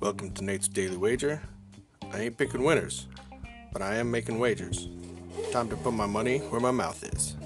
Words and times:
Welcome 0.00 0.32
to 0.34 0.42
Nate's 0.42 0.66
Daily 0.66 0.96
Wager. 0.96 1.40
I 2.12 2.22
ain't 2.22 2.36
picking 2.36 2.64
winners, 2.64 3.06
but 3.72 3.80
I 3.80 3.96
am 3.96 4.10
making 4.10 4.40
wagers. 4.40 4.88
Time 5.52 5.68
to 5.68 5.76
put 5.76 5.92
my 5.92 6.06
money 6.06 6.38
where 6.38 6.60
my 6.60 6.72
mouth 6.72 7.04
is. 7.04 7.36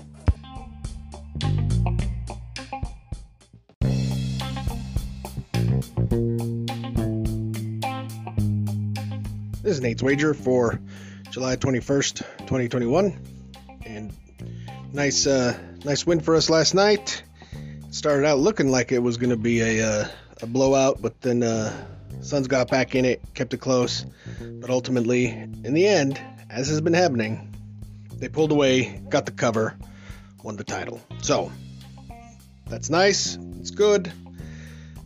This 9.62 9.72
is 9.72 9.82
Nate's 9.82 10.02
wager 10.02 10.32
for 10.32 10.80
July 11.30 11.56
21st, 11.56 12.18
2021. 12.38 13.20
And 13.84 14.14
nice 14.95 15.27
uh, 15.27 15.59
nice 15.84 16.06
win 16.06 16.20
for 16.20 16.34
us 16.34 16.48
last 16.48 16.74
night. 16.74 17.22
Started 17.92 18.27
out 18.27 18.38
looking 18.38 18.70
like 18.70 18.91
it 18.91 19.01
was 19.01 19.19
going 19.19 19.28
to 19.28 19.37
be 19.37 19.60
a, 19.60 19.87
uh, 19.87 20.09
a 20.41 20.46
blowout, 20.46 21.02
but 21.02 21.20
then 21.20 21.42
uh, 21.42 21.70
Suns 22.23 22.48
got 22.48 22.70
back 22.70 22.95
in 22.95 23.05
it, 23.05 23.20
kept 23.34 23.52
it 23.52 23.59
close. 23.59 24.06
But 24.41 24.70
ultimately, 24.70 25.27
in 25.27 25.74
the 25.74 25.87
end, 25.87 26.18
as 26.48 26.68
has 26.68 26.80
been 26.80 26.95
happening, 26.95 27.55
they 28.16 28.30
pulled 28.30 28.51
away, 28.51 28.98
got 29.10 29.27
the 29.27 29.32
cover, 29.32 29.77
won 30.42 30.56
the 30.56 30.65
title. 30.65 31.02
So, 31.20 31.52
that's 32.66 32.88
nice. 32.88 33.37
It's 33.60 33.70
good. 33.70 34.10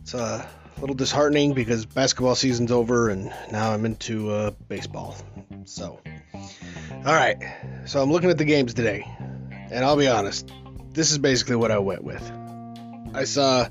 It's 0.01 0.15
uh, 0.15 0.47
a 0.77 0.79
little 0.79 0.95
disheartening 0.95 1.53
because 1.53 1.85
basketball 1.85 2.35
season's 2.35 2.71
over 2.71 3.09
and 3.09 3.33
now 3.51 3.73
I'm 3.73 3.83
into 3.83 4.31
uh, 4.31 4.51
baseball. 4.69 5.17
So, 5.65 5.99
all 6.33 7.13
right. 7.13 7.35
So 7.85 8.01
I'm 8.01 8.13
looking 8.13 8.29
at 8.29 8.37
the 8.37 8.45
games 8.45 8.73
today, 8.73 9.05
and 9.71 9.83
I'll 9.83 9.97
be 9.97 10.07
honest, 10.07 10.49
this 10.93 11.11
is 11.11 11.17
basically 11.17 11.57
what 11.57 11.69
I 11.69 11.79
went 11.79 12.05
with. 12.05 12.46
I 13.13 13.23
saw 13.23 13.67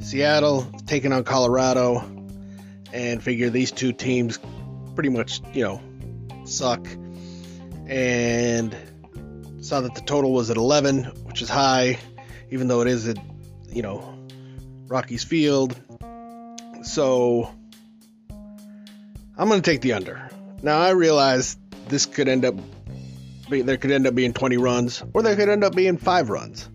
Seattle 0.00 0.70
taking 0.86 1.12
on 1.12 1.24
Colorado, 1.24 2.20
and 2.92 3.22
figure 3.22 3.50
these 3.50 3.70
two 3.70 3.92
teams 3.92 4.38
pretty 4.94 5.10
much, 5.10 5.40
you 5.52 5.62
know, 5.62 5.80
suck. 6.44 6.86
And 7.86 8.76
saw 9.60 9.80
that 9.80 9.94
the 9.94 10.00
total 10.00 10.32
was 10.32 10.50
at 10.50 10.56
11, 10.56 11.04
which 11.24 11.42
is 11.42 11.48
high, 11.48 11.98
even 12.50 12.68
though 12.68 12.80
it 12.80 12.88
is 12.88 13.08
at, 13.08 13.18
you 13.68 13.82
know, 13.82 14.16
Rockies 14.86 15.24
Field. 15.24 15.80
So 16.82 17.50
I'm 19.36 19.48
going 19.48 19.62
to 19.62 19.70
take 19.70 19.80
the 19.80 19.92
under. 19.94 20.30
Now 20.62 20.78
I 20.80 20.90
realize 20.90 21.56
this 21.88 22.06
could 22.06 22.28
end 22.28 22.44
up 22.44 22.54
there 23.48 23.78
could 23.78 23.90
end 23.90 24.06
up 24.06 24.14
being 24.14 24.32
20 24.32 24.58
runs 24.58 25.02
or 25.12 25.22
there 25.22 25.34
could 25.34 25.48
end 25.48 25.64
up 25.64 25.74
being 25.74 25.96
5 25.96 26.30
runs. 26.30 26.68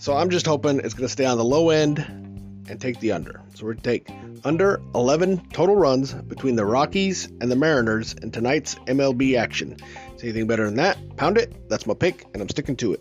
So 0.00 0.16
I'm 0.16 0.28
just 0.28 0.46
hoping 0.46 0.80
it's 0.80 0.94
going 0.94 1.06
to 1.06 1.12
stay 1.12 1.24
on 1.24 1.38
the 1.38 1.44
low 1.44 1.70
end 1.70 1.98
and 2.68 2.80
take 2.80 2.98
the 3.00 3.12
under. 3.12 3.40
So 3.54 3.64
we're 3.64 3.74
take 3.74 4.10
under 4.44 4.82
11 4.94 5.48
total 5.52 5.76
runs 5.76 6.12
between 6.12 6.56
the 6.56 6.66
Rockies 6.66 7.26
and 7.40 7.50
the 7.50 7.56
Mariners 7.56 8.14
in 8.14 8.30
tonight's 8.30 8.74
MLB 8.86 9.38
action. 9.38 9.76
See 10.16 10.28
anything 10.28 10.46
better 10.46 10.64
than 10.64 10.74
that? 10.76 11.16
Pound 11.16 11.38
it. 11.38 11.68
That's 11.68 11.86
my 11.86 11.94
pick 11.94 12.26
and 12.34 12.42
I'm 12.42 12.48
sticking 12.48 12.76
to 12.76 12.94
it. 12.94 13.00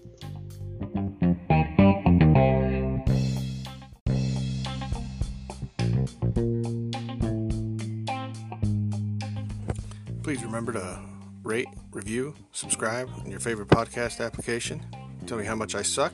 Please 10.23 10.43
remember 10.43 10.71
to 10.73 10.99
rate, 11.43 11.67
review, 11.91 12.35
subscribe 12.51 13.09
in 13.25 13.31
your 13.31 13.41
favorite 13.41 13.67
podcast 13.67 14.23
application. 14.23 14.85
Tell 15.25 15.37
me 15.37 15.45
how 15.45 15.55
much 15.55 15.75
I 15.75 15.81
suck 15.81 16.13